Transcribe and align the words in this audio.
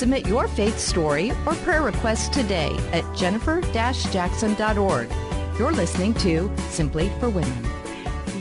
Submit 0.00 0.26
your 0.26 0.48
faith 0.48 0.78
story 0.78 1.30
or 1.44 1.52
prayer 1.56 1.82
request 1.82 2.32
today 2.32 2.74
at 2.90 3.04
jennifer-jackson.org. 3.14 5.10
You're 5.58 5.72
listening 5.72 6.14
to 6.14 6.50
Simply 6.70 7.10
for 7.20 7.28
Women. 7.28 7.70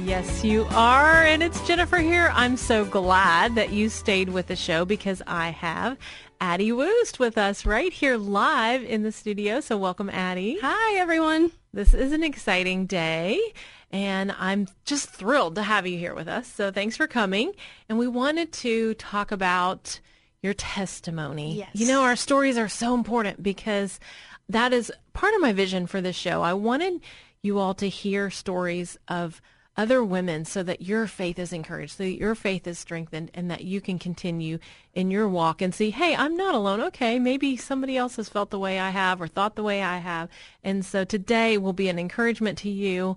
Yes, 0.05 0.45
you 0.45 0.65
are. 0.69 1.25
And 1.25 1.43
it's 1.43 1.59
Jennifer 1.67 1.97
here. 1.97 2.31
I'm 2.33 2.55
so 2.55 2.85
glad 2.85 3.55
that 3.55 3.73
you 3.73 3.89
stayed 3.89 4.29
with 4.29 4.47
the 4.47 4.55
show 4.55 4.85
because 4.85 5.21
I 5.27 5.49
have 5.49 5.97
Addie 6.39 6.71
Woost 6.71 7.19
with 7.19 7.37
us 7.37 7.65
right 7.65 7.91
here 7.91 8.15
live 8.15 8.81
in 8.81 9.03
the 9.03 9.11
studio. 9.11 9.59
So 9.59 9.77
welcome, 9.77 10.09
Addie. 10.09 10.59
Hi, 10.61 10.97
everyone. 10.97 11.51
This 11.73 11.93
is 11.93 12.13
an 12.13 12.23
exciting 12.23 12.85
day. 12.85 13.37
And 13.91 14.33
I'm 14.39 14.69
just 14.85 15.09
thrilled 15.09 15.55
to 15.55 15.63
have 15.63 15.85
you 15.85 15.97
here 15.97 16.15
with 16.15 16.29
us. 16.29 16.47
So 16.47 16.71
thanks 16.71 16.95
for 16.95 17.05
coming. 17.05 17.51
And 17.89 17.99
we 17.99 18.07
wanted 18.07 18.53
to 18.53 18.93
talk 18.93 19.33
about 19.33 19.99
your 20.41 20.53
testimony. 20.53 21.55
Yes. 21.55 21.69
You 21.73 21.87
know, 21.87 22.03
our 22.03 22.15
stories 22.15 22.57
are 22.57 22.69
so 22.69 22.93
important 22.93 23.43
because 23.43 23.99
that 24.47 24.73
is 24.73 24.91
part 25.13 25.33
of 25.33 25.41
my 25.41 25.53
vision 25.53 25.87
for 25.87 26.01
this 26.01 26.15
show. 26.15 26.41
I 26.41 26.53
wanted 26.53 27.01
you 27.41 27.59
all 27.59 27.73
to 27.75 27.87
hear 27.87 28.29
stories 28.29 28.97
of 29.07 29.41
other 29.77 30.03
women 30.03 30.43
so 30.43 30.61
that 30.61 30.81
your 30.81 31.07
faith 31.07 31.39
is 31.39 31.53
encouraged, 31.53 31.93
so 31.93 32.03
that 32.03 32.17
your 32.17 32.35
faith 32.35 32.67
is 32.67 32.77
strengthened, 32.77 33.31
and 33.33 33.49
that 33.49 33.63
you 33.63 33.79
can 33.79 33.97
continue 33.97 34.59
in 34.93 35.09
your 35.09 35.27
walk 35.27 35.61
and 35.61 35.73
see, 35.73 35.89
hey, 35.89 36.13
I'm 36.15 36.35
not 36.35 36.53
alone. 36.53 36.81
Okay, 36.81 37.17
maybe 37.17 37.55
somebody 37.55 37.95
else 37.95 38.17
has 38.17 38.27
felt 38.27 38.49
the 38.49 38.59
way 38.59 38.77
I 38.77 38.89
have 38.89 39.21
or 39.21 39.27
thought 39.27 39.55
the 39.55 39.63
way 39.63 39.81
I 39.81 39.99
have. 39.99 40.27
And 40.65 40.85
so 40.85 41.05
today 41.05 41.57
will 41.57 41.71
be 41.71 41.87
an 41.87 41.97
encouragement 41.97 42.57
to 42.59 42.69
you. 42.69 43.15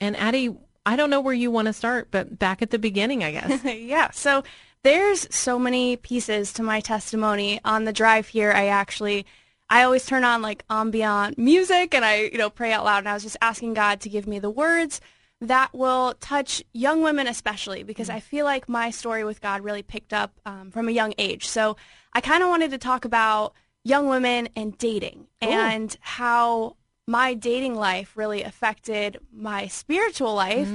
And 0.00 0.16
Addie, 0.16 0.54
I 0.86 0.94
don't 0.94 1.10
know 1.10 1.20
where 1.20 1.34
you 1.34 1.50
want 1.50 1.66
to 1.66 1.72
start, 1.72 2.08
but 2.12 2.38
back 2.38 2.62
at 2.62 2.70
the 2.70 2.78
beginning, 2.78 3.24
I 3.24 3.32
guess. 3.32 3.64
yeah. 3.76 4.10
So 4.12 4.44
there's 4.84 5.26
so 5.34 5.58
many 5.58 5.96
pieces 5.96 6.52
to 6.54 6.62
my 6.62 6.80
testimony. 6.80 7.60
On 7.64 7.84
the 7.84 7.92
drive 7.92 8.28
here, 8.28 8.52
I 8.52 8.66
actually, 8.68 9.26
I 9.68 9.82
always 9.82 10.06
turn 10.06 10.24
on 10.24 10.42
like 10.42 10.62
ambient 10.70 11.36
music 11.38 11.94
and 11.94 12.04
I, 12.04 12.24
you 12.24 12.38
know, 12.38 12.50
pray 12.50 12.72
out 12.72 12.84
loud. 12.84 12.98
And 12.98 13.08
I 13.08 13.14
was 13.14 13.22
just 13.24 13.38
asking 13.42 13.74
God 13.74 14.00
to 14.02 14.08
give 14.08 14.26
me 14.26 14.38
the 14.38 14.50
words 14.50 15.00
that 15.40 15.74
will 15.74 16.14
touch 16.20 16.62
young 16.72 17.02
women 17.02 17.26
especially 17.26 17.82
because 17.82 18.08
I 18.08 18.20
feel 18.20 18.44
like 18.44 18.68
my 18.68 18.90
story 18.90 19.24
with 19.24 19.40
God 19.40 19.62
really 19.62 19.82
picked 19.82 20.12
up 20.12 20.38
um, 20.46 20.70
from 20.70 20.88
a 20.88 20.92
young 20.92 21.12
age. 21.18 21.48
So 21.48 21.76
I 22.12 22.20
kind 22.20 22.42
of 22.42 22.48
wanted 22.48 22.70
to 22.70 22.78
talk 22.78 23.04
about 23.04 23.52
young 23.84 24.08
women 24.08 24.48
and 24.54 24.78
dating 24.78 25.26
Cool. 25.42 25.52
and 25.52 25.96
how 26.00 26.76
my 27.06 27.34
dating 27.34 27.74
life 27.74 28.16
really 28.16 28.42
affected 28.42 29.18
my 29.32 29.66
spiritual 29.66 30.34
life 30.34 30.68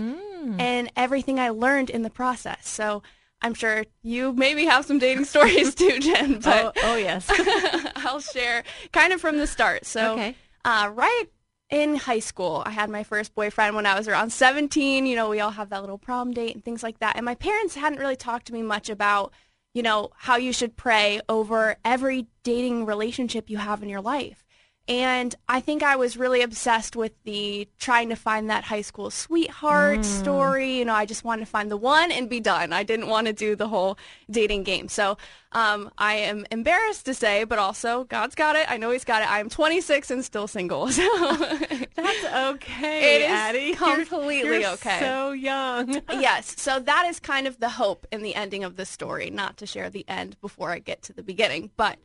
and 0.60 0.92
everything 0.96 1.40
I 1.40 1.50
learned 1.50 1.90
in 1.90 2.04
the 2.04 2.10
process. 2.10 2.68
So 2.68 3.02
I'm 3.42 3.54
sure 3.54 3.86
you 4.02 4.34
maybe 4.34 4.66
have 4.66 4.86
some 4.86 5.00
dating 5.00 5.26
stories 5.34 5.74
too, 5.76 6.00
Jen, 6.00 6.42
oh, 6.46 6.72
oh, 6.84 6.96
yes. 6.96 7.26
I'll 7.96 8.20
share 8.20 8.64
kind 8.92 9.14
of 9.14 9.22
from 9.22 9.38
the 9.38 9.48
start. 9.48 9.86
So 9.86 10.14
Okay. 10.14 10.36
uh, 10.66 10.92
right 10.94 11.26
in 11.70 11.96
high 11.96 12.20
school, 12.20 12.64
I 12.66 12.72
had 12.72 12.90
my 12.90 13.04
first 13.04 13.36
boyfriend 13.36 13.76
when 13.76 13.86
I 13.86 13.98
was 13.98 14.08
around 14.08 14.32
17. 14.32 15.06
You 15.06 15.16
know, 15.16 15.30
we 15.30 15.40
all 15.40 15.52
have 15.52 15.70
that 15.70 15.82
little 15.82 15.98
prom 16.00 16.32
date 16.34 16.54
and 16.56 16.66
things 16.66 16.84
like 16.84 17.00
that. 17.00 17.16
And 17.16 17.24
my 17.26 17.36
parents 17.36 17.76
hadn't 17.76 18.00
really 18.00 18.16
talked 18.16 18.48
to 18.48 18.54
me 18.54 18.62
much 18.64 18.90
about, 18.90 19.32
you 19.74 19.84
know, 19.84 20.10
how 20.18 20.36
you 20.38 20.52
should 20.52 20.76
pray 20.76 21.22
over 21.30 21.78
every 21.86 22.26
dating 22.44 22.86
relationship 22.88 23.50
you 23.50 23.58
have 23.58 23.84
in 23.84 23.90
your 23.90 24.02
life. 24.02 24.44
And 24.90 25.36
I 25.48 25.60
think 25.62 25.84
I 25.84 25.96
was 25.98 26.18
really 26.18 26.42
obsessed 26.42 26.96
with 26.96 27.12
the 27.24 27.68
trying 27.78 28.10
to 28.10 28.16
find 28.16 28.50
that 28.50 28.64
high 28.64 28.82
school 28.82 29.12
sweetheart 29.12 30.04
story. 30.04 30.78
You 30.80 30.86
know, 30.86 30.96
I 30.96 31.06
just 31.06 31.24
wanted 31.24 31.42
to 31.42 31.46
find 31.46 31.70
the 31.70 31.78
one 31.78 32.12
and 32.12 32.28
be 32.28 32.40
done. 32.40 32.74
I 32.74 32.82
didn't 32.82 33.08
want 33.08 33.28
to 33.28 33.34
do 33.34 33.56
the 33.56 33.68
whole 33.68 34.00
dating 34.32 34.64
game. 34.64 34.88
So 34.88 35.16
um, 35.52 35.92
I 36.00 36.16
am 36.16 36.44
embarrassed 36.50 37.06
to 37.06 37.14
say, 37.14 37.44
but 37.44 37.60
also 37.60 38.06
God's 38.06 38.34
got 38.34 38.56
it. 38.56 38.66
I 38.70 38.78
know 38.78 38.90
He's 38.90 39.04
got 39.06 39.22
it. 39.22 39.32
I'm 39.32 39.48
26 39.48 40.10
and 40.10 40.26
still 40.26 40.48
single. 40.48 40.90
So 41.00 41.36
That's 41.96 42.26
okay, 42.56 43.16
It 43.18 43.22
is 43.24 43.30
Addie. 43.30 43.60
You're- 43.80 44.06
completely 44.06 44.62
you're 44.62 44.72
okay. 44.74 45.00
So 45.00 45.32
young. 45.34 46.02
yes, 46.12 46.56
so 46.60 46.80
that 46.80 47.06
is 47.08 47.20
kind 47.20 47.46
of 47.46 47.60
the 47.60 47.70
hope 47.70 48.08
in 48.12 48.24
the 48.24 48.34
ending 48.34 48.64
of 48.64 48.76
the 48.76 48.86
story. 48.86 49.30
Not 49.30 49.58
to 49.58 49.66
share 49.68 49.90
the 49.92 50.06
end 50.08 50.36
before 50.42 50.72
I 50.72 50.80
get 50.80 51.04
to 51.04 51.14
the 51.14 51.22
beginning, 51.24 51.70
but 51.78 52.00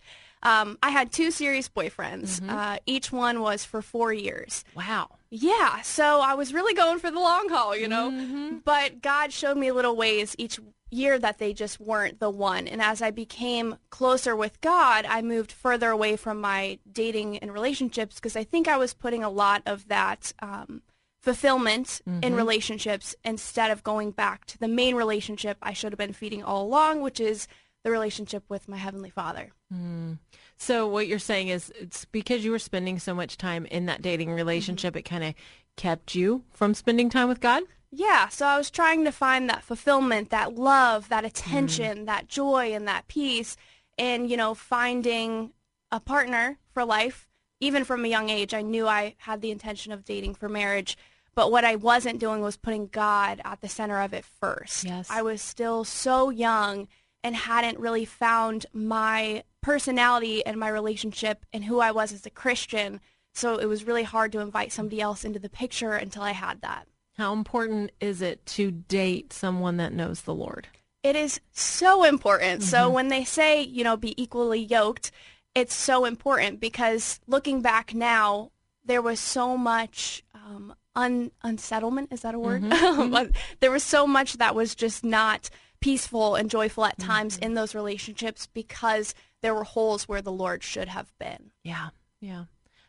um, 0.44 0.78
I 0.82 0.90
had 0.90 1.10
two 1.10 1.30
serious 1.30 1.68
boyfriends. 1.68 2.46
Uh, 2.48 2.78
each 2.86 3.10
one 3.10 3.40
was 3.40 3.64
for 3.64 3.82
four 3.82 4.12
years. 4.12 4.64
Wow. 4.76 5.16
Yeah, 5.30 5.80
so 5.80 6.20
I 6.20 6.34
was 6.34 6.52
really 6.54 6.74
going 6.74 6.98
for 6.98 7.10
the 7.10 7.18
long 7.18 7.48
haul, 7.48 7.76
you 7.76 7.88
know. 7.88 8.60
But 8.64 9.02
God 9.02 9.32
showed 9.32 9.56
me 9.56 9.72
little 9.72 9.96
ways 9.96 10.36
each 10.38 10.60
year 10.90 11.18
that 11.18 11.38
they 11.38 11.52
just 11.52 11.80
weren't 11.80 12.20
the 12.20 12.30
one. 12.30 12.68
And 12.68 12.80
as 12.80 13.02
I 13.02 13.10
became 13.10 13.76
closer 13.90 14.36
with 14.36 14.60
God, 14.60 15.04
I 15.08 15.22
moved 15.22 15.50
further 15.50 15.90
away 15.90 16.14
from 16.16 16.40
my 16.40 16.78
dating 16.90 17.38
and 17.38 17.52
relationships 17.52 18.16
because 18.16 18.36
I 18.36 18.44
think 18.44 18.68
I 18.68 18.76
was 18.76 18.94
putting 18.94 19.24
a 19.24 19.30
lot 19.30 19.62
of 19.66 19.88
that 19.88 20.32
um, 20.40 20.82
fulfillment 21.20 22.00
in 22.22 22.34
relationships 22.34 23.16
instead 23.24 23.70
of 23.70 23.82
going 23.82 24.10
back 24.10 24.44
to 24.44 24.58
the 24.58 24.68
main 24.68 24.94
relationship 24.94 25.56
I 25.62 25.72
should 25.72 25.90
have 25.90 25.98
been 25.98 26.12
feeding 26.12 26.42
all 26.44 26.64
along, 26.64 27.00
which 27.00 27.18
is 27.18 27.48
the 27.84 27.90
relationship 27.90 28.42
with 28.48 28.66
my 28.66 28.78
Heavenly 28.78 29.10
Father. 29.10 29.52
Hmm. 29.70 30.14
So 30.56 30.88
what 30.88 31.06
you're 31.06 31.18
saying 31.18 31.48
is 31.48 31.70
it's 31.78 32.06
because 32.06 32.44
you 32.44 32.50
were 32.50 32.58
spending 32.58 32.98
so 32.98 33.14
much 33.14 33.36
time 33.36 33.66
in 33.66 33.86
that 33.86 34.02
dating 34.02 34.28
mm-hmm. 34.28 34.36
relationship, 34.36 34.96
it 34.96 35.02
kind 35.02 35.22
of 35.22 35.34
kept 35.76 36.14
you 36.14 36.44
from 36.50 36.74
spending 36.74 37.10
time 37.10 37.28
with 37.28 37.40
God? 37.40 37.62
Yeah, 37.90 38.28
so 38.28 38.46
I 38.46 38.56
was 38.56 38.70
trying 38.70 39.04
to 39.04 39.12
find 39.12 39.48
that 39.48 39.62
fulfillment, 39.62 40.30
that 40.30 40.54
love, 40.54 41.08
that 41.10 41.20
hmm. 41.20 41.26
attention, 41.26 42.06
that 42.06 42.26
joy, 42.26 42.72
and 42.72 42.88
that 42.88 43.06
peace, 43.06 43.56
and 43.98 44.28
you 44.28 44.36
know, 44.36 44.54
finding 44.54 45.52
a 45.92 46.00
partner 46.00 46.58
for 46.72 46.84
life. 46.84 47.28
Even 47.60 47.84
from 47.84 48.04
a 48.04 48.08
young 48.08 48.30
age, 48.30 48.52
I 48.52 48.62
knew 48.62 48.88
I 48.88 49.14
had 49.18 49.40
the 49.40 49.50
intention 49.50 49.92
of 49.92 50.04
dating 50.04 50.34
for 50.34 50.48
marriage, 50.48 50.98
but 51.34 51.52
what 51.52 51.64
I 51.64 51.76
wasn't 51.76 52.18
doing 52.18 52.40
was 52.40 52.56
putting 52.56 52.88
God 52.88 53.40
at 53.44 53.60
the 53.60 53.68
center 53.68 54.00
of 54.00 54.12
it 54.12 54.24
first. 54.24 54.84
Yes. 54.84 55.08
I 55.08 55.22
was 55.22 55.40
still 55.40 55.84
so 55.84 56.30
young 56.30 56.88
and 57.24 57.34
hadn't 57.34 57.80
really 57.80 58.04
found 58.04 58.66
my 58.74 59.42
personality 59.62 60.44
and 60.44 60.60
my 60.60 60.68
relationship 60.68 61.44
and 61.52 61.64
who 61.64 61.80
I 61.80 61.90
was 61.90 62.12
as 62.12 62.26
a 62.26 62.30
Christian. 62.30 63.00
So 63.32 63.56
it 63.56 63.64
was 63.64 63.84
really 63.84 64.02
hard 64.02 64.30
to 64.32 64.40
invite 64.40 64.70
somebody 64.70 65.00
else 65.00 65.24
into 65.24 65.38
the 65.38 65.48
picture 65.48 65.94
until 65.94 66.22
I 66.22 66.32
had 66.32 66.60
that. 66.60 66.86
How 67.16 67.32
important 67.32 67.90
is 67.98 68.20
it 68.20 68.44
to 68.46 68.70
date 68.70 69.32
someone 69.32 69.78
that 69.78 69.94
knows 69.94 70.22
the 70.22 70.34
Lord? 70.34 70.68
It 71.02 71.16
is 71.16 71.40
so 71.52 72.04
important. 72.04 72.62
So 72.62 72.78
mm-hmm. 72.78 72.94
when 72.94 73.08
they 73.08 73.24
say, 73.24 73.62
you 73.62 73.84
know, 73.84 73.96
be 73.96 74.20
equally 74.22 74.60
yoked, 74.60 75.10
it's 75.54 75.74
so 75.74 76.04
important 76.04 76.60
because 76.60 77.20
looking 77.26 77.62
back 77.62 77.94
now, 77.94 78.50
there 78.84 79.00
was 79.00 79.20
so 79.20 79.56
much 79.56 80.22
um, 80.34 80.74
un- 80.94 81.30
unsettlement. 81.42 82.12
Is 82.12 82.20
that 82.20 82.34
a 82.34 82.38
word? 82.38 82.62
Mm-hmm. 82.62 82.74
Mm-hmm. 83.14 83.30
there 83.60 83.70
was 83.70 83.82
so 83.82 84.06
much 84.06 84.34
that 84.34 84.54
was 84.54 84.74
just 84.74 85.04
not 85.04 85.48
peaceful 85.84 86.34
and 86.34 86.48
joyful 86.48 86.86
at 86.86 86.98
times 86.98 87.34
mm-hmm. 87.34 87.44
in 87.44 87.54
those 87.54 87.74
relationships 87.74 88.48
because 88.54 89.14
there 89.42 89.54
were 89.54 89.64
holes 89.64 90.08
where 90.08 90.22
the 90.22 90.32
Lord 90.32 90.62
should 90.62 90.88
have 90.88 91.12
been. 91.18 91.52
Yeah. 91.62 91.90
Yeah. 92.22 92.44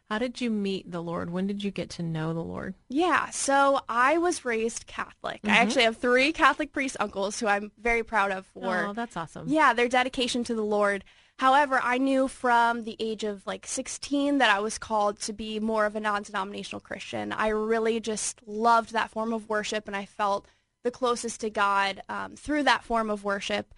How 0.09 0.17
did 0.17 0.39
you 0.39 0.49
meet 0.49 0.89
the 0.89 1.03
Lord? 1.03 1.29
When 1.29 1.45
did 1.45 1.61
you 1.61 1.71
get 1.71 1.89
to 1.91 2.03
know 2.03 2.33
the 2.33 2.39
Lord? 2.39 2.73
Yeah, 2.87 3.31
so 3.31 3.81
I 3.89 4.17
was 4.17 4.45
raised 4.45 4.87
Catholic. 4.87 5.41
I 5.43 5.47
mm-hmm. 5.47 5.49
actually 5.49 5.83
have 5.83 5.97
three 5.97 6.31
Catholic 6.31 6.71
priest 6.71 6.95
uncles 6.99 7.37
who 7.37 7.47
I'm 7.47 7.73
very 7.77 8.03
proud 8.03 8.31
of 8.31 8.49
oh, 8.55 8.61
for 8.61 8.85
oh, 8.85 8.93
that's 8.93 9.17
awesome. 9.17 9.49
Yeah, 9.49 9.73
their 9.73 9.89
dedication 9.89 10.45
to 10.45 10.55
the 10.55 10.63
Lord. 10.63 11.03
However, 11.37 11.81
I 11.83 11.97
knew 11.97 12.29
from 12.29 12.83
the 12.83 12.95
age 12.97 13.25
of 13.25 13.45
like 13.45 13.67
16 13.67 14.37
that 14.37 14.49
I 14.49 14.61
was 14.61 14.77
called 14.77 15.19
to 15.21 15.33
be 15.33 15.59
more 15.59 15.85
of 15.85 15.97
a 15.97 15.99
non-denominational 15.99 16.79
Christian. 16.79 17.33
I 17.33 17.49
really 17.49 17.99
just 17.99 18.39
loved 18.45 18.93
that 18.93 19.09
form 19.09 19.33
of 19.33 19.49
worship 19.49 19.87
and 19.87 19.97
I 19.97 20.05
felt 20.05 20.45
the 20.85 20.91
closest 20.91 21.41
to 21.41 21.49
God 21.49 22.01
um, 22.07 22.35
through 22.35 22.63
that 22.63 22.83
form 22.83 23.09
of 23.09 23.23
worship. 23.25 23.73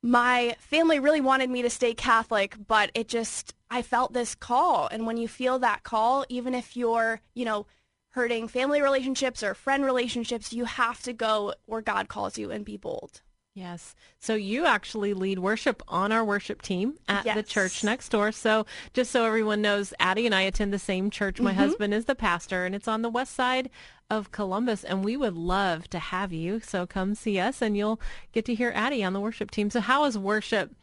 My 0.00 0.56
family 0.60 0.98
really 0.98 1.20
wanted 1.20 1.50
me 1.50 1.60
to 1.60 1.68
stay 1.68 1.92
Catholic, 1.92 2.54
but 2.66 2.90
it 2.94 3.08
just, 3.08 3.54
I 3.68 3.82
felt 3.82 4.12
this 4.12 4.34
call. 4.34 4.88
And 4.90 5.04
when 5.04 5.16
you 5.16 5.28
feel 5.28 5.58
that 5.58 5.82
call, 5.82 6.24
even 6.28 6.54
if 6.54 6.76
you're, 6.76 7.20
you 7.34 7.44
know, 7.44 7.66
hurting 8.10 8.46
family 8.46 8.80
relationships 8.80 9.42
or 9.42 9.54
friend 9.54 9.84
relationships, 9.84 10.52
you 10.52 10.64
have 10.64 11.02
to 11.02 11.12
go 11.12 11.54
where 11.66 11.82
God 11.82 12.08
calls 12.08 12.38
you 12.38 12.50
and 12.50 12.64
be 12.64 12.76
bold. 12.76 13.22
Yes. 13.54 13.94
So 14.18 14.34
you 14.34 14.64
actually 14.64 15.12
lead 15.12 15.38
worship 15.38 15.82
on 15.86 16.10
our 16.10 16.24
worship 16.24 16.62
team 16.62 16.94
at 17.06 17.24
the 17.24 17.42
church 17.42 17.84
next 17.84 18.08
door. 18.08 18.32
So 18.32 18.64
just 18.94 19.10
so 19.10 19.26
everyone 19.26 19.60
knows, 19.60 19.92
Addie 20.00 20.24
and 20.24 20.34
I 20.34 20.42
attend 20.42 20.72
the 20.72 20.78
same 20.78 21.10
church. 21.10 21.38
My 21.38 21.50
mm-hmm. 21.50 21.60
husband 21.60 21.92
is 21.92 22.06
the 22.06 22.14
pastor, 22.14 22.64
and 22.64 22.74
it's 22.74 22.88
on 22.88 23.02
the 23.02 23.10
west 23.10 23.34
side 23.34 23.68
of 24.08 24.32
Columbus. 24.32 24.84
And 24.84 25.04
we 25.04 25.18
would 25.18 25.36
love 25.36 25.88
to 25.90 25.98
have 25.98 26.32
you. 26.32 26.60
So 26.60 26.86
come 26.86 27.14
see 27.14 27.38
us, 27.38 27.60
and 27.60 27.76
you'll 27.76 28.00
get 28.32 28.46
to 28.46 28.54
hear 28.54 28.72
Addie 28.74 29.04
on 29.04 29.12
the 29.12 29.20
worship 29.20 29.50
team. 29.50 29.68
So 29.68 29.80
how 29.80 30.04
has 30.04 30.16
worship 30.16 30.74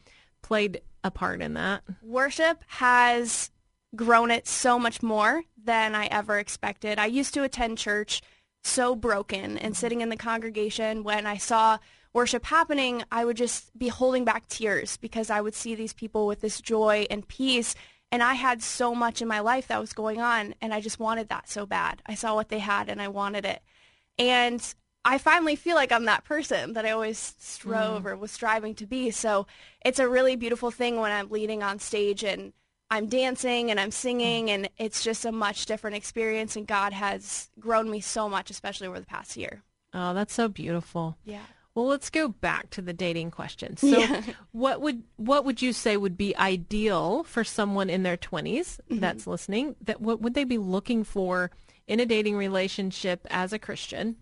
played 0.44 0.82
a 1.04 1.10
part 1.10 1.42
in 1.42 1.56
that? 1.56 1.82
worship 2.04 2.64
has 2.68 3.50
grown 3.96 4.30
it 4.30 4.48
so 4.48 4.78
much 4.78 5.02
more 5.02 5.44
than 5.64 5.96
I 5.96 6.06
ever 6.06 6.38
expected. 6.38 7.00
I 7.00 7.08
used 7.08 7.34
to 7.34 7.44
attend 7.44 7.80
church 7.80 8.22
so 8.64 8.96
broken 8.96 9.58
and 9.58 9.76
sitting 9.76 10.02
in 10.02 10.10
the 10.10 10.18
congregation 10.18 11.04
when 11.04 11.26
I 11.26 11.38
saw 11.38 11.78
worship 12.14 12.46
happening, 12.46 13.04
I 13.12 13.26
would 13.26 13.38
just 13.38 13.78
be 13.78 13.88
holding 13.88 14.26
back 14.26 14.48
tears 14.48 14.98
because 14.98 15.30
I 15.30 15.42
would 15.42 15.54
see 15.54 15.76
these 15.76 15.94
people 15.94 16.28
with 16.28 16.42
this 16.42 16.62
joy 16.62 17.06
and 17.10 17.28
peace. 17.28 17.76
And 18.12 18.24
I 18.24 18.34
had 18.34 18.64
so 18.64 18.96
much 18.96 19.22
in 19.22 19.28
my 19.28 19.40
life 19.40 19.68
that 19.68 19.80
was 19.80 19.94
going 19.94 20.20
on, 20.20 20.56
and 20.62 20.74
I 20.74 20.82
just 20.82 21.00
wanted 21.00 21.30
that 21.30 21.48
so 21.48 21.68
bad. 21.68 22.02
I 22.08 22.16
saw 22.16 22.34
what 22.34 22.50
they 22.50 22.58
had, 22.58 22.90
and 22.90 23.00
I 23.00 23.08
wanted 23.08 23.46
it. 23.46 23.62
And 24.18 24.74
I 25.06 25.20
finally 25.20 25.56
feel 25.56 25.76
like 25.76 25.92
I'm 25.92 26.06
that 26.06 26.26
person 26.26 26.74
that 26.74 26.86
I 26.86 26.92
always 26.92 27.36
strove 27.40 28.04
mm. 28.04 28.06
or 28.08 28.18
was 28.18 28.32
striving 28.32 28.74
to 28.76 28.88
be. 28.88 29.12
So 29.12 29.46
it's 29.86 30.00
a 30.00 30.10
really 30.10 30.36
beautiful 30.36 30.72
thing 30.72 31.00
when 31.00 31.12
I'm 31.12 31.30
leading 31.30 31.62
on 31.62 31.80
stage 31.80 32.24
and 32.24 32.52
I'm 32.92 33.08
dancing 33.08 33.70
and 33.70 33.80
I'm 33.80 33.92
singing, 33.92 34.48
mm. 34.48 34.50
and 34.50 34.70
it's 34.78 35.04
just 35.04 35.26
a 35.26 35.32
much 35.32 35.66
different 35.66 35.96
experience. 35.96 36.56
And 36.56 36.66
God 36.66 36.94
has 36.94 37.50
grown 37.60 37.90
me 37.90 38.02
so 38.02 38.28
much, 38.28 38.50
especially 38.50 38.88
over 38.88 39.00
the 39.00 39.06
past 39.06 39.38
year. 39.38 39.64
Oh, 39.94 40.14
that's 40.14 40.34
so 40.34 40.48
beautiful. 40.48 41.18
Yeah. 41.26 41.42
Well, 41.76 41.86
let's 41.86 42.10
go 42.10 42.28
back 42.28 42.72
to 42.72 42.82
the 42.82 42.94
dating 42.94 43.32
question. 43.32 43.78
So, 43.78 43.88
yeah. 43.88 44.22
what 44.52 44.82
would 44.82 45.04
what 45.18 45.46
would 45.46 45.62
you 45.62 45.72
say 45.72 45.98
would 45.98 46.18
be 46.18 46.36
ideal 46.36 47.24
for 47.24 47.44
someone 47.44 47.90
in 47.90 48.04
their 48.04 48.18
20s 48.18 48.44
mm-hmm. 48.46 49.00
that's 49.00 49.28
listening? 49.28 49.76
That 49.82 50.02
what 50.02 50.22
would 50.22 50.34
they 50.34 50.44
be 50.44 50.58
looking 50.58 51.04
for 51.04 51.52
in 51.88 52.00
a 52.00 52.06
dating 52.06 52.38
relationship 52.38 53.26
as 53.30 53.54
a 53.54 53.60
Christian? 53.60 54.18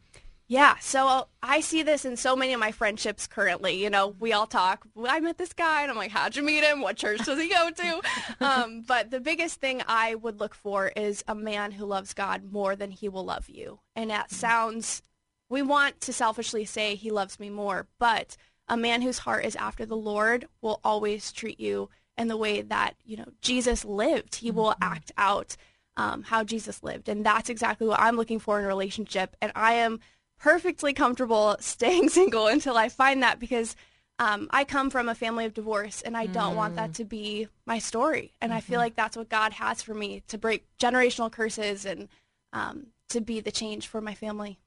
Yeah, 0.50 0.78
so 0.80 1.28
I 1.44 1.60
see 1.60 1.84
this 1.84 2.06
in 2.06 2.16
so 2.16 2.34
many 2.34 2.54
of 2.54 2.60
my 2.62 2.72
friendships 2.72 3.28
currently. 3.28 3.84
You 3.84 3.90
know, 3.90 4.16
we 4.18 4.32
all 4.32 4.48
talk. 4.48 4.88
I 5.06 5.20
met 5.20 5.38
this 5.38 5.52
guy, 5.52 5.82
and 5.82 5.92
I'm 5.92 5.98
like, 5.98 6.12
"How'd 6.12 6.38
you 6.38 6.44
meet 6.44 6.64
him? 6.64 6.80
What 6.80 6.96
church 6.96 7.26
does 7.26 7.40
he 7.40 7.50
go 7.50 7.70
to?" 7.70 8.02
um, 8.40 8.84
but 8.88 9.12
the 9.12 9.20
biggest 9.20 9.60
thing 9.60 9.82
I 9.88 10.16
would 10.16 10.40
look 10.40 10.56
for 10.56 10.88
is 10.96 11.22
a 11.28 11.36
man 11.36 11.74
who 11.74 11.86
loves 11.86 12.14
God 12.14 12.50
more 12.50 12.78
than 12.78 12.92
he 12.92 13.10
will 13.10 13.26
love 13.26 13.50
you. 13.50 13.80
And 13.94 14.10
that 14.10 14.32
sounds, 14.32 15.02
we 15.50 15.62
want 15.62 16.00
to 16.02 16.14
selfishly 16.14 16.64
say 16.64 16.96
he 16.96 17.12
loves 17.12 17.42
me 17.42 17.50
more, 17.50 17.88
but 18.00 18.38
a 18.70 18.78
man 18.78 19.02
whose 19.02 19.20
heart 19.20 19.44
is 19.44 19.56
after 19.58 19.86
the 19.86 19.98
Lord 19.98 20.48
will 20.62 20.80
always 20.82 21.34
treat 21.34 21.60
you 21.60 21.90
in 22.18 22.30
the 22.30 22.38
way 22.38 22.62
that 22.62 22.96
you 23.04 23.18
know 23.18 23.34
Jesus 23.42 23.84
lived. 23.84 24.36
He 24.36 24.52
will 24.52 24.72
mm-hmm. 24.72 24.84
act 24.94 25.12
out 25.18 25.58
um, 25.98 26.24
how 26.24 26.46
Jesus 26.46 26.84
lived, 26.84 27.10
and 27.10 27.26
that's 27.26 27.50
exactly 27.50 27.86
what 27.86 28.00
I'm 28.00 28.16
looking 28.16 28.40
for 28.40 28.60
in 28.60 28.64
a 28.64 28.70
relationship. 28.70 29.36
And 29.42 29.52
I 29.54 29.74
am 29.74 30.00
perfectly 30.40 30.94
comfortable 30.94 31.56
staying 31.60 32.10
single 32.20 32.48
until 32.48 32.78
I 32.78 32.90
find 32.90 33.24
that 33.24 33.40
because 33.40 33.76
um, 34.20 34.48
I 34.50 34.64
come 34.64 34.90
from 34.90 35.10
a 35.10 35.16
family 35.16 35.46
of 35.46 35.54
divorce 35.54 36.02
and 36.02 36.18
I 36.18 36.26
don't 36.26 36.56
want 36.56 36.76
that 36.76 36.92
mm. 36.92 36.96
to 36.96 37.06
be 37.06 37.48
my 37.66 37.78
story. 37.78 38.34
And 38.42 38.50
mm-hmm. 38.50 38.58
I 38.58 38.62
feel 38.62 38.76
mm-hmm. 38.76 38.82
like 38.82 38.96
that's 38.96 39.16
what 39.16 39.30
God 39.30 39.54
has 39.54 39.84
for 39.84 39.94
me 39.94 40.24
to 40.28 40.38
break 40.38 40.66
generational 40.80 41.32
curses 41.32 41.86
and 41.86 42.08
um, 42.52 42.88
to 43.10 43.22
be 43.22 43.40
the 43.40 43.52
change 43.52 43.88
for 43.88 44.02
my 44.02 44.16
family. 44.16 44.58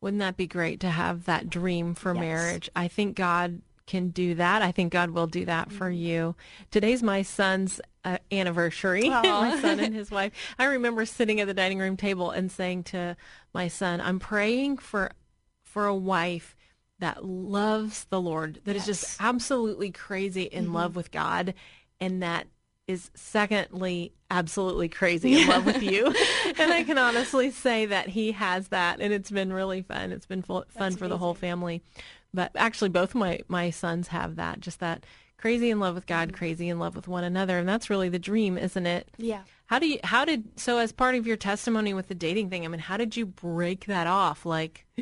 Wouldn't 0.00 0.20
that 0.20 0.36
be 0.36 0.46
great 0.46 0.80
to 0.80 0.90
have 0.90 1.24
that 1.24 1.50
dream 1.50 1.94
for 1.94 2.14
yes. 2.14 2.20
marriage? 2.20 2.70
I 2.74 2.88
think 2.88 3.16
God 3.16 3.60
can 3.88 4.10
do 4.10 4.36
that. 4.36 4.62
I 4.62 4.70
think 4.70 4.92
God 4.92 5.10
will 5.10 5.26
do 5.26 5.44
that 5.46 5.72
for 5.72 5.90
mm-hmm. 5.90 6.02
you. 6.02 6.36
Today's 6.70 7.02
my 7.02 7.22
son's 7.22 7.80
uh, 8.04 8.18
anniversary, 8.30 9.08
my 9.08 9.58
son 9.60 9.80
and 9.80 9.94
his 9.94 10.10
wife. 10.10 10.32
I 10.58 10.66
remember 10.66 11.04
sitting 11.04 11.40
at 11.40 11.48
the 11.48 11.54
dining 11.54 11.78
room 11.78 11.96
table 11.96 12.30
and 12.30 12.52
saying 12.52 12.84
to 12.84 13.16
my 13.52 13.66
son, 13.66 14.00
"I'm 14.00 14.20
praying 14.20 14.78
for 14.78 15.10
for 15.64 15.86
a 15.86 15.96
wife 15.96 16.54
that 17.00 17.24
loves 17.24 18.04
the 18.04 18.20
Lord, 18.20 18.60
that 18.64 18.74
yes. 18.74 18.88
is 18.88 19.00
just 19.00 19.22
absolutely 19.22 19.90
crazy 19.90 20.42
in 20.42 20.66
mm-hmm. 20.66 20.74
love 20.74 20.96
with 20.96 21.10
God, 21.10 21.54
and 22.00 22.22
that 22.22 22.46
is 22.86 23.10
secondly 23.14 24.12
absolutely 24.30 24.88
crazy 24.88 25.42
in 25.42 25.48
love 25.48 25.66
with 25.66 25.82
you. 25.82 26.06
and 26.58 26.72
I 26.72 26.82
can 26.84 26.98
honestly 26.98 27.50
say 27.50 27.86
that 27.86 28.08
he 28.08 28.32
has 28.32 28.68
that 28.68 29.00
and 29.00 29.12
it's 29.12 29.30
been 29.30 29.52
really 29.52 29.82
fun. 29.82 30.10
It's 30.10 30.26
been 30.26 30.42
fun 30.42 30.64
That's 30.68 30.96
for 30.96 31.04
amazing. 31.04 31.08
the 31.10 31.18
whole 31.18 31.34
family. 31.34 31.82
But 32.32 32.52
actually, 32.54 32.90
both 32.90 33.14
my 33.14 33.40
my 33.48 33.70
sons 33.70 34.08
have 34.08 34.36
that, 34.36 34.60
just 34.60 34.80
that 34.80 35.04
crazy 35.38 35.70
in 35.70 35.80
love 35.80 35.94
with 35.94 36.06
God, 36.06 36.28
mm-hmm. 36.28 36.36
crazy 36.36 36.68
in 36.68 36.78
love 36.78 36.94
with 36.94 37.08
one 37.08 37.24
another, 37.24 37.58
and 37.58 37.68
that's 37.68 37.88
really 37.88 38.08
the 38.08 38.18
dream, 38.18 38.58
isn't 38.58 38.86
it? 38.86 39.10
Yeah. 39.16 39.42
How 39.66 39.78
do 39.78 39.86
you? 39.86 39.98
How 40.04 40.24
did? 40.24 40.58
So, 40.58 40.78
as 40.78 40.92
part 40.92 41.14
of 41.14 41.26
your 41.26 41.36
testimony 41.36 41.94
with 41.94 42.08
the 42.08 42.14
dating 42.14 42.50
thing, 42.50 42.64
I 42.64 42.68
mean, 42.68 42.80
how 42.80 42.96
did 42.96 43.16
you 43.16 43.26
break 43.26 43.86
that 43.86 44.06
off? 44.06 44.44
Like, 44.44 44.86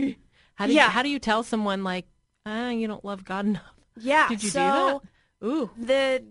how 0.55 0.67
do 0.67 0.73
yeah. 0.73 0.85
you, 0.85 0.91
how 0.91 1.03
do 1.03 1.09
you 1.09 1.19
tell 1.19 1.43
someone 1.43 1.85
like, 1.85 2.07
ah, 2.45 2.71
you 2.71 2.87
don't 2.87 3.05
love 3.05 3.25
God 3.25 3.47
enough? 3.47 3.63
Yeah. 3.97 4.29
Did 4.29 4.43
you 4.43 4.51
so 4.51 4.61
do 4.61 5.09
that? 5.41 5.49
Ooh. 5.49 5.71
The 5.79 6.25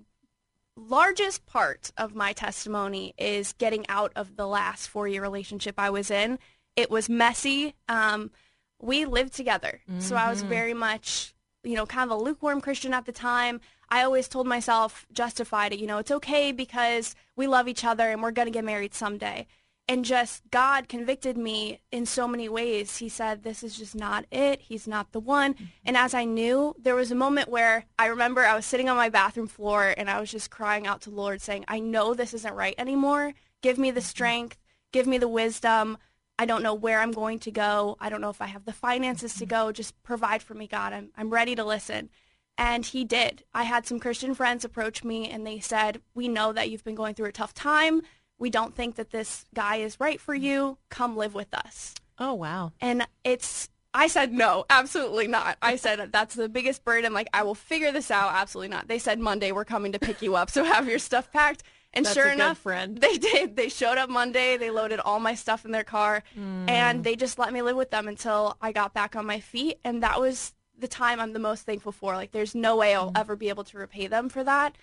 largest 0.77 1.45
part 1.45 1.92
of 1.97 2.15
my 2.15 2.33
testimony 2.33 3.13
is 3.18 3.53
getting 3.53 3.88
out 3.88 4.12
of 4.15 4.36
the 4.36 4.47
last 4.47 4.88
four 4.88 5.07
year 5.07 5.21
relationship 5.21 5.75
I 5.77 5.89
was 5.89 6.12
in. 6.12 6.39
It 6.75 6.92
was 6.92 7.07
messy. 7.07 7.75
Um, 7.88 8.31
we 8.81 9.06
lived 9.06 9.33
together. 9.33 9.81
Mm-hmm. 9.89 10.01
So 10.01 10.16
I 10.16 10.30
was 10.30 10.39
mm-hmm. 10.39 10.50
very 10.50 10.74
much, 10.74 11.33
you 11.63 11.75
know, 11.75 11.86
kind 11.86 12.10
of 12.10 12.19
a 12.19 12.22
lukewarm 12.22 12.62
Christian 12.62 12.94
at 12.94 13.06
the 13.06 13.12
time. 13.12 13.62
I 13.89 14.04
always 14.04 14.27
told 14.27 14.48
myself, 14.48 15.06
justified 15.12 15.74
it, 15.74 15.80
you 15.80 15.88
know, 15.88 16.00
it's 16.00 16.12
okay 16.12 16.51
because 16.51 17.16
we 17.36 17.48
love 17.48 17.68
each 17.68 17.86
other 17.86 18.10
and 18.10 18.22
we're 18.22 18.31
going 18.31 18.48
to 18.48 18.51
get 18.51 18.66
married 18.66 18.94
someday. 18.94 19.48
And 19.88 20.04
just 20.04 20.42
God 20.50 20.88
convicted 20.88 21.38
me 21.38 21.80
in 21.92 22.07
so 22.07 22.27
many 22.27 22.50
ways. 22.50 22.98
He 22.98 23.07
said, 23.07 23.44
this 23.44 23.62
is 23.62 23.77
just 23.77 23.94
not 23.94 24.25
it. 24.31 24.62
He's 24.62 24.88
not 24.88 25.12
the 25.12 25.19
one. 25.19 25.54
Mm-hmm. 25.54 25.63
And 25.86 25.95
as 25.95 26.16
I 26.16 26.25
knew, 26.25 26.75
there 26.80 26.95
was 26.95 27.12
a 27.12 27.16
moment 27.16 27.50
where 27.50 27.86
I 28.00 28.07
remember 28.07 28.44
I 28.44 28.56
was 28.56 28.66
sitting 28.66 28.89
on 28.89 28.98
my 28.98 29.10
bathroom 29.10 29.48
floor 29.48 29.94
and 29.95 30.10
I 30.10 30.19
was 30.19 30.31
just 30.31 30.50
crying 30.50 30.88
out 30.88 31.01
to 31.01 31.12
the 31.12 31.16
Lord 31.16 31.39
saying, 31.39 31.66
I 31.68 31.80
know 31.80 32.16
this 32.16 32.33
isn't 32.33 32.56
right 32.56 32.74
anymore. 32.80 33.33
Give 33.62 33.78
me 33.78 33.92
the 33.92 34.00
mm-hmm. 34.00 34.07
strength. 34.07 34.57
Give 34.92 35.06
me 35.06 35.19
the 35.19 35.28
wisdom. 35.28 36.00
I 36.37 36.45
don't 36.45 36.63
know 36.63 36.73
where 36.73 36.99
I'm 36.99 37.11
going 37.11 37.39
to 37.39 37.51
go. 37.51 37.97
I 37.99 38.09
don't 38.09 38.21
know 38.21 38.29
if 38.29 38.41
I 38.41 38.47
have 38.47 38.65
the 38.65 38.73
finances 38.73 39.33
to 39.35 39.45
mm-hmm. 39.45 39.49
go. 39.49 39.71
Just 39.71 40.01
provide 40.03 40.43
for 40.43 40.53
me, 40.53 40.67
God. 40.67 40.93
I'm, 40.93 41.09
I'm 41.15 41.29
ready 41.29 41.55
to 41.55 41.63
listen. 41.63 42.09
And 42.57 42.85
he 42.85 43.03
did. 43.03 43.43
I 43.53 43.63
had 43.63 43.85
some 43.85 43.99
Christian 43.99 44.33
friends 44.33 44.63
approach 44.63 45.03
me 45.03 45.29
and 45.29 45.45
they 45.45 45.59
said, 45.59 46.01
We 46.13 46.27
know 46.27 46.53
that 46.53 46.69
you've 46.69 46.83
been 46.83 46.95
going 46.95 47.15
through 47.15 47.27
a 47.27 47.33
tough 47.33 47.53
time. 47.53 48.01
We 48.37 48.49
don't 48.49 48.75
think 48.75 48.95
that 48.95 49.11
this 49.11 49.45
guy 49.53 49.77
is 49.77 49.99
right 49.99 50.19
for 50.19 50.35
mm-hmm. 50.35 50.45
you. 50.45 50.77
Come 50.89 51.17
live 51.17 51.33
with 51.33 51.53
us. 51.53 51.95
Oh, 52.17 52.33
wow. 52.33 52.71
And 52.79 53.05
it's, 53.23 53.69
I 53.93 54.07
said, 54.07 54.33
No, 54.33 54.65
absolutely 54.69 55.27
not. 55.27 55.57
I 55.61 55.75
said, 55.75 56.11
That's 56.11 56.35
the 56.35 56.49
biggest 56.49 56.85
burden. 56.85 57.13
Like, 57.13 57.29
I 57.33 57.43
will 57.43 57.55
figure 57.55 57.91
this 57.91 58.11
out. 58.11 58.31
Absolutely 58.33 58.69
not. 58.69 58.87
They 58.87 58.99
said, 58.99 59.19
Monday, 59.19 59.51
we're 59.51 59.65
coming 59.65 59.91
to 59.91 59.99
pick 59.99 60.21
you 60.21 60.35
up. 60.35 60.49
So 60.49 60.63
have 60.63 60.87
your 60.87 60.99
stuff 60.99 61.31
packed. 61.31 61.63
And 61.95 62.06
That's 62.06 62.15
sure 62.15 62.27
enough, 62.27 62.57
friend. 62.57 62.97
they 63.01 63.18
did. 63.18 63.56
They 63.56 63.69
showed 63.69 63.97
up 63.97 64.09
Monday. 64.09 64.57
They 64.57 64.69
loaded 64.69 65.00
all 65.00 65.19
my 65.19 65.33
stuff 65.36 65.63
in 65.63 65.71
their 65.71 65.83
car, 65.83 66.24
mm. 66.38 66.69
and 66.69 67.03
they 67.03 67.15
just 67.15 67.39
let 67.39 67.53
me 67.53 67.62
live 67.62 67.77
with 67.77 67.89
them 67.89 68.07
until 68.07 68.57
I 68.62 68.71
got 68.74 68.94
back 68.94 69.15
on 69.15 69.25
my 69.25 69.39
feet. 69.39 69.80
And 69.83 70.03
that 70.03 70.19
was 70.19 70.53
the 70.77 70.89
time 70.89 71.19
I'm 71.19 71.33
the 71.33 71.39
most 71.39 71.65
thankful 71.65 71.94
for. 71.94 72.15
Like, 72.15 72.31
there's 72.31 72.53
no 72.53 72.75
way 72.75 72.94
I'll 72.94 73.12
mm. 73.12 73.19
ever 73.19 73.36
be 73.36 73.50
able 73.50 73.63
to 73.65 73.77
repay 73.77 74.07
them 74.07 74.27
for 74.27 74.44
that. 74.44 74.75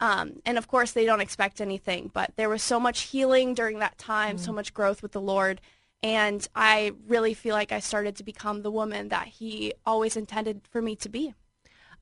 Um, 0.00 0.40
and 0.44 0.58
of 0.58 0.68
course, 0.68 0.92
they 0.92 1.06
don't 1.06 1.22
expect 1.22 1.60
anything. 1.60 2.10
But 2.12 2.32
there 2.36 2.50
was 2.50 2.62
so 2.62 2.78
much 2.78 3.02
healing 3.02 3.54
during 3.54 3.78
that 3.78 3.98
time, 3.98 4.36
mm. 4.36 4.40
so 4.40 4.52
much 4.52 4.74
growth 4.74 5.02
with 5.02 5.12
the 5.12 5.20
Lord. 5.20 5.60
And 6.02 6.46
I 6.54 6.92
really 7.08 7.34
feel 7.34 7.54
like 7.54 7.72
I 7.72 7.80
started 7.80 8.14
to 8.16 8.24
become 8.24 8.62
the 8.62 8.70
woman 8.70 9.08
that 9.08 9.26
He 9.26 9.72
always 9.86 10.16
intended 10.16 10.62
for 10.70 10.82
me 10.82 10.96
to 10.96 11.08
be. 11.08 11.34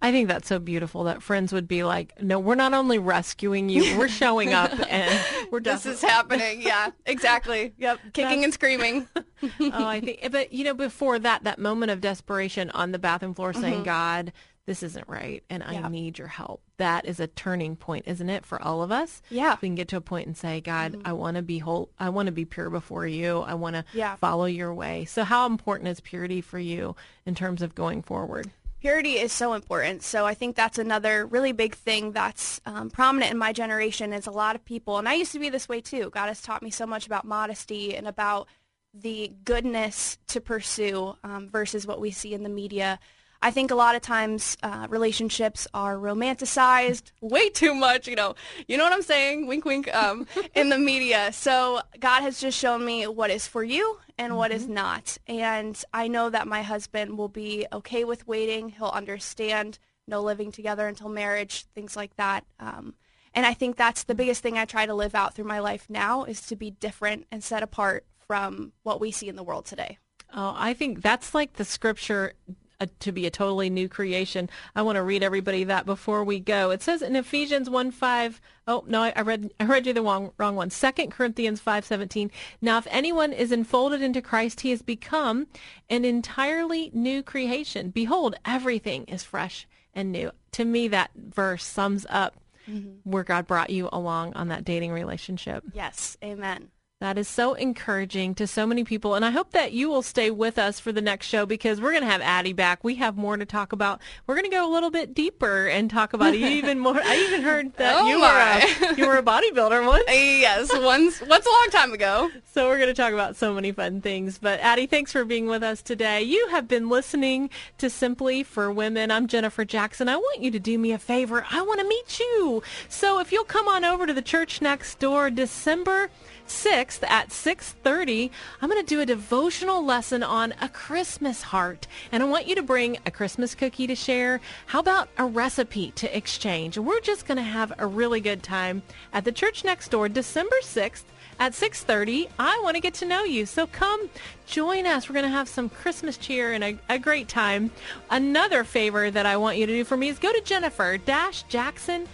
I 0.02 0.12
think 0.12 0.28
that's 0.28 0.48
so 0.48 0.58
beautiful 0.58 1.04
that 1.04 1.22
friends 1.22 1.52
would 1.52 1.66
be 1.66 1.82
like, 1.82 2.20
no, 2.22 2.38
we're 2.38 2.54
not 2.54 2.74
only 2.74 2.98
rescuing 2.98 3.68
you, 3.68 3.98
we're 3.98 4.08
showing 4.08 4.52
up 4.52 4.70
and 4.90 5.48
we're 5.50 5.60
just 5.60 5.84
This 5.84 5.96
is 5.96 6.02
happening. 6.08 6.60
Yeah, 6.60 6.90
exactly. 7.06 7.72
Yep. 7.78 8.00
Kicking 8.12 8.40
that's... 8.40 8.44
and 8.44 8.54
screaming. 8.54 9.08
oh, 9.16 9.86
I 9.86 10.00
think, 10.00 10.28
but 10.30 10.52
you 10.52 10.64
know, 10.64 10.74
before 10.74 11.18
that, 11.18 11.44
that 11.44 11.58
moment 11.58 11.92
of 11.92 12.00
desperation 12.00 12.70
on 12.70 12.92
the 12.92 12.98
bathroom 12.98 13.34
floor 13.34 13.52
saying, 13.52 13.74
mm-hmm. 13.74 13.84
God, 13.84 14.32
this 14.66 14.82
isn't 14.82 15.08
right 15.08 15.44
and 15.48 15.62
I 15.62 15.88
need 15.88 16.18
your 16.18 16.28
help. 16.28 16.60
That 16.76 17.06
is 17.06 17.20
a 17.20 17.28
turning 17.28 17.76
point, 17.76 18.04
isn't 18.06 18.28
it, 18.28 18.44
for 18.44 18.60
all 18.60 18.82
of 18.82 18.92
us? 18.92 19.22
Yeah. 19.30 19.56
We 19.62 19.68
can 19.68 19.76
get 19.76 19.88
to 19.88 19.96
a 19.96 20.00
point 20.00 20.26
and 20.26 20.36
say, 20.36 20.60
God, 20.60 20.92
mm-hmm. 20.92 21.06
I 21.06 21.12
want 21.12 21.36
to 21.36 21.42
be 21.42 21.58
whole. 21.58 21.88
I 21.98 22.10
want 22.10 22.26
to 22.26 22.32
be 22.32 22.44
pure 22.44 22.68
before 22.68 23.06
you. 23.06 23.38
I 23.38 23.54
want 23.54 23.76
to 23.76 23.84
yeah. 23.94 24.16
follow 24.16 24.44
your 24.44 24.74
way. 24.74 25.04
So 25.06 25.24
how 25.24 25.46
important 25.46 25.88
is 25.88 26.00
purity 26.00 26.40
for 26.40 26.58
you 26.58 26.96
in 27.24 27.34
terms 27.34 27.62
of 27.62 27.74
going 27.74 28.02
forward? 28.02 28.50
Purity 28.80 29.14
is 29.14 29.32
so 29.32 29.54
important. 29.54 30.02
So 30.02 30.26
I 30.26 30.34
think 30.34 30.56
that's 30.56 30.78
another 30.78 31.26
really 31.26 31.52
big 31.52 31.74
thing 31.74 32.12
that's 32.12 32.60
um, 32.66 32.90
prominent 32.90 33.32
in 33.32 33.38
my 33.38 33.52
generation 33.52 34.12
is 34.12 34.26
a 34.26 34.30
lot 34.30 34.56
of 34.56 34.64
people, 34.64 34.98
and 34.98 35.08
I 35.08 35.14
used 35.14 35.32
to 35.32 35.38
be 35.38 35.48
this 35.48 35.68
way 35.68 35.80
too. 35.80 36.10
God 36.10 36.26
has 36.26 36.42
taught 36.42 36.62
me 36.62 36.70
so 36.70 36.86
much 36.86 37.06
about 37.06 37.24
modesty 37.24 37.96
and 37.96 38.06
about 38.06 38.48
the 38.94 39.32
goodness 39.44 40.18
to 40.28 40.40
pursue 40.40 41.16
um, 41.22 41.48
versus 41.48 41.86
what 41.86 42.00
we 42.00 42.10
see 42.10 42.32
in 42.32 42.42
the 42.42 42.48
media. 42.48 42.98
I 43.42 43.50
think 43.50 43.70
a 43.70 43.74
lot 43.74 43.94
of 43.94 44.02
times 44.02 44.56
uh, 44.62 44.86
relationships 44.88 45.68
are 45.74 45.96
romanticized 45.96 47.12
way 47.20 47.50
too 47.50 47.74
much, 47.74 48.08
you 48.08 48.16
know, 48.16 48.34
you 48.66 48.76
know 48.76 48.84
what 48.84 48.92
I'm 48.92 49.02
saying, 49.02 49.46
wink, 49.46 49.64
wink, 49.64 49.94
um, 49.94 50.26
in 50.54 50.70
the 50.70 50.78
media. 50.78 51.32
So 51.32 51.80
God 52.00 52.22
has 52.22 52.40
just 52.40 52.58
shown 52.58 52.84
me 52.84 53.06
what 53.06 53.30
is 53.30 53.46
for 53.46 53.62
you 53.62 53.98
and 54.18 54.30
mm-hmm. 54.30 54.38
what 54.38 54.52
is 54.52 54.64
mm-hmm. 54.64 54.74
not. 54.74 55.18
And 55.26 55.82
I 55.92 56.08
know 56.08 56.30
that 56.30 56.48
my 56.48 56.62
husband 56.62 57.18
will 57.18 57.28
be 57.28 57.66
okay 57.72 58.04
with 58.04 58.26
waiting. 58.26 58.70
He'll 58.70 58.88
understand 58.88 59.78
no 60.06 60.22
living 60.22 60.52
together 60.52 60.86
until 60.86 61.08
marriage, 61.08 61.66
things 61.74 61.96
like 61.96 62.16
that. 62.16 62.44
Um, 62.60 62.94
and 63.34 63.44
I 63.44 63.54
think 63.54 63.76
that's 63.76 64.04
the 64.04 64.14
biggest 64.14 64.42
thing 64.42 64.56
I 64.56 64.64
try 64.64 64.86
to 64.86 64.94
live 64.94 65.14
out 65.14 65.34
through 65.34 65.44
my 65.44 65.58
life 65.58 65.86
now 65.90 66.24
is 66.24 66.40
to 66.46 66.56
be 66.56 66.70
different 66.70 67.26
and 67.30 67.44
set 67.44 67.62
apart 67.62 68.06
from 68.26 68.72
what 68.82 69.00
we 69.00 69.10
see 69.10 69.28
in 69.28 69.36
the 69.36 69.42
world 69.42 69.66
today. 69.66 69.98
Oh, 70.34 70.54
I 70.56 70.74
think 70.74 71.02
that's 71.02 71.34
like 71.34 71.54
the 71.54 71.64
scripture 71.64 72.32
a, 72.80 72.86
to 72.86 73.12
be 73.12 73.26
a 73.26 73.30
totally 73.30 73.70
new 73.70 73.88
creation. 73.88 74.50
I 74.74 74.82
want 74.82 74.96
to 74.96 75.02
read 75.02 75.22
everybody 75.22 75.64
that 75.64 75.86
before 75.86 76.24
we 76.24 76.40
go. 76.40 76.70
It 76.70 76.82
says 76.82 77.02
in 77.02 77.16
Ephesians 77.16 77.70
1 77.70 77.90
5, 77.90 78.40
oh, 78.68 78.84
no, 78.86 79.02
I, 79.02 79.12
I 79.16 79.20
read, 79.22 79.52
I 79.58 79.64
read 79.64 79.86
you 79.86 79.92
the 79.92 80.02
wrong, 80.02 80.32
wrong 80.38 80.56
one. 80.56 80.70
2 80.70 80.92
Corinthians 81.10 81.60
5 81.60 81.84
17. 81.84 82.30
Now, 82.60 82.78
if 82.78 82.86
anyone 82.90 83.32
is 83.32 83.52
enfolded 83.52 84.02
into 84.02 84.22
Christ, 84.22 84.60
he 84.60 84.70
has 84.70 84.82
become 84.82 85.46
an 85.88 86.04
entirely 86.04 86.90
new 86.92 87.22
creation. 87.22 87.90
Behold, 87.90 88.36
everything 88.44 89.04
is 89.04 89.22
fresh 89.22 89.66
and 89.94 90.12
new. 90.12 90.30
To 90.52 90.64
me, 90.64 90.88
that 90.88 91.10
verse 91.14 91.64
sums 91.64 92.06
up 92.08 92.36
mm-hmm. 92.68 93.10
where 93.10 93.24
God 93.24 93.46
brought 93.46 93.70
you 93.70 93.88
along 93.92 94.34
on 94.34 94.48
that 94.48 94.64
dating 94.64 94.92
relationship. 94.92 95.64
Yes. 95.72 96.16
Amen. 96.22 96.68
That 96.98 97.18
is 97.18 97.28
so 97.28 97.52
encouraging 97.52 98.34
to 98.36 98.46
so 98.46 98.66
many 98.66 98.82
people. 98.82 99.14
And 99.14 99.22
I 99.22 99.30
hope 99.30 99.50
that 99.50 99.72
you 99.72 99.90
will 99.90 100.00
stay 100.00 100.30
with 100.30 100.58
us 100.58 100.80
for 100.80 100.92
the 100.92 101.02
next 101.02 101.26
show 101.26 101.44
because 101.44 101.78
we're 101.78 101.90
going 101.90 102.04
to 102.04 102.10
have 102.10 102.22
Addie 102.22 102.54
back. 102.54 102.82
We 102.82 102.94
have 102.94 103.18
more 103.18 103.36
to 103.36 103.44
talk 103.44 103.72
about. 103.72 104.00
We're 104.26 104.34
going 104.34 104.48
to 104.48 104.56
go 104.56 104.66
a 104.66 104.72
little 104.72 104.90
bit 104.90 105.12
deeper 105.12 105.66
and 105.66 105.90
talk 105.90 106.14
about 106.14 106.34
even 106.34 106.78
more. 106.78 106.98
I 106.98 107.16
even 107.28 107.42
heard 107.42 107.74
that 107.74 107.96
oh 108.00 108.08
you, 108.08 108.18
were 108.18 108.94
a, 108.94 108.94
you 108.96 109.06
were 109.06 109.18
a 109.18 109.22
bodybuilder 109.22 109.86
once. 109.86 110.04
yes, 110.08 110.70
once, 110.72 111.20
once 111.20 111.44
a 111.44 111.50
long 111.50 111.68
time 111.70 111.92
ago. 111.92 112.30
So 112.56 112.68
we're 112.68 112.78
going 112.78 112.88
to 112.88 112.94
talk 112.94 113.12
about 113.12 113.36
so 113.36 113.52
many 113.52 113.70
fun 113.70 114.00
things. 114.00 114.38
But 114.38 114.60
Addie, 114.60 114.86
thanks 114.86 115.12
for 115.12 115.26
being 115.26 115.44
with 115.44 115.62
us 115.62 115.82
today. 115.82 116.22
You 116.22 116.48
have 116.48 116.66
been 116.66 116.88
listening 116.88 117.50
to 117.76 117.90
Simply 117.90 118.42
for 118.42 118.72
Women. 118.72 119.10
I'm 119.10 119.26
Jennifer 119.26 119.66
Jackson. 119.66 120.08
I 120.08 120.16
want 120.16 120.40
you 120.40 120.50
to 120.52 120.58
do 120.58 120.78
me 120.78 120.92
a 120.92 120.98
favor. 120.98 121.44
I 121.50 121.60
want 121.60 121.80
to 121.80 121.86
meet 121.86 122.18
you. 122.18 122.62
So 122.88 123.18
if 123.18 123.30
you'll 123.30 123.44
come 123.44 123.68
on 123.68 123.84
over 123.84 124.06
to 124.06 124.14
the 124.14 124.22
church 124.22 124.62
next 124.62 124.98
door 124.98 125.28
December 125.28 126.08
6th 126.48 127.02
at 127.08 127.30
6.30, 127.30 128.30
I'm 128.60 128.70
going 128.70 128.82
to 128.82 128.86
do 128.86 129.00
a 129.00 129.06
devotional 129.06 129.84
lesson 129.84 130.22
on 130.22 130.54
a 130.60 130.68
Christmas 130.68 131.42
heart. 131.42 131.86
And 132.12 132.22
I 132.22 132.26
want 132.26 132.46
you 132.46 132.54
to 132.54 132.62
bring 132.62 132.98
a 133.06 133.10
Christmas 133.10 133.54
cookie 133.54 133.86
to 133.86 133.94
share. 133.94 134.40
How 134.66 134.80
about 134.80 135.08
a 135.18 135.24
recipe 135.24 135.90
to 135.92 136.16
exchange? 136.16 136.78
We're 136.78 137.00
just 137.00 137.26
going 137.26 137.36
to 137.36 137.42
have 137.42 137.72
a 137.78 137.86
really 137.86 138.20
good 138.20 138.42
time 138.42 138.82
at 139.12 139.24
the 139.24 139.32
church 139.32 139.64
next 139.64 139.90
door, 139.90 140.08
December 140.08 140.56
6th 140.62 141.04
at 141.38 141.52
6.30 141.52 142.28
i 142.38 142.58
want 142.62 142.76
to 142.76 142.80
get 142.80 142.94
to 142.94 143.04
know 143.04 143.22
you 143.22 143.44
so 143.44 143.66
come 143.66 144.08
join 144.46 144.86
us 144.86 145.08
we're 145.08 145.12
going 145.12 145.22
to 145.22 145.28
have 145.28 145.48
some 145.48 145.68
christmas 145.68 146.16
cheer 146.16 146.52
and 146.52 146.64
a, 146.64 146.78
a, 146.88 146.98
great 146.98 147.28
time 147.28 147.70
another 148.10 148.64
favor 148.64 149.10
that 149.10 149.26
i 149.26 149.36
want 149.36 149.58
you 149.58 149.66
to 149.66 149.72
do 149.72 149.84
for 149.84 149.96
me 149.98 150.08
is 150.08 150.18
go 150.18 150.32
to 150.32 150.40
jennifer-jackson 150.42 152.08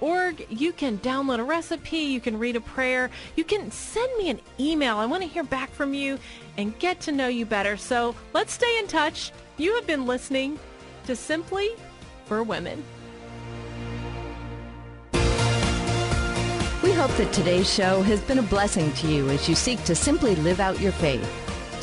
org. 0.00 0.46
You 0.48 0.72
can 0.72 0.98
download 0.98 1.38
a 1.38 1.44
recipe. 1.44 1.98
You 1.98 2.20
can 2.20 2.38
read 2.38 2.56
a 2.56 2.60
prayer. 2.60 3.10
You 3.36 3.44
can 3.44 3.70
send 3.70 4.16
me 4.16 4.30
an 4.30 4.40
email. 4.58 4.96
I 4.96 5.06
want 5.06 5.22
to 5.22 5.28
hear 5.28 5.42
back 5.42 5.70
from 5.70 5.94
you 5.94 6.18
and 6.56 6.78
get 6.78 7.00
to 7.00 7.12
know 7.12 7.28
you 7.28 7.46
better. 7.46 7.76
So 7.76 8.14
let's 8.32 8.52
stay 8.52 8.78
in 8.78 8.86
touch. 8.86 9.32
You 9.56 9.74
have 9.74 9.86
been 9.86 10.06
listening 10.06 10.58
to 11.06 11.16
Simply 11.16 11.70
for 12.26 12.42
Women. 12.42 12.82
We 16.82 16.92
hope 16.92 17.12
that 17.16 17.32
today's 17.32 17.72
show 17.72 18.02
has 18.02 18.20
been 18.20 18.38
a 18.38 18.42
blessing 18.42 18.92
to 18.92 19.06
you 19.08 19.30
as 19.30 19.48
you 19.48 19.54
seek 19.54 19.82
to 19.84 19.94
simply 19.94 20.36
live 20.36 20.60
out 20.60 20.80
your 20.80 20.92
faith. 20.92 21.43